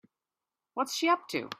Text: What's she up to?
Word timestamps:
What's 0.73 0.95
she 0.95 1.07
up 1.09 1.27
to? 1.29 1.49